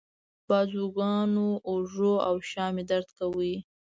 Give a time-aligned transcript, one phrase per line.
[0.47, 3.53] بازوګانو، اوږو او شا مې درد کاوه.